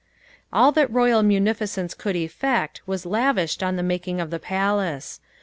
[0.51, 5.19] All that royal munificence could effect was lavished on the making of the palace.